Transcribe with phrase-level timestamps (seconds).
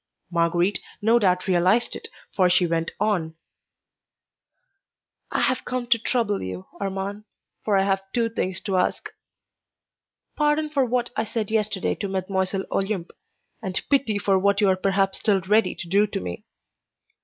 [0.31, 3.35] Marguerite no doubt realized it, for she went on:
[5.31, 7.25] "I have come to trouble you, Armand,
[7.63, 9.11] for I have two things to ask:
[10.35, 12.65] pardon for what I said yesterday to Mlle.
[12.71, 13.11] Olympe,
[13.61, 16.45] and pity for what you are perhaps still ready to do to me.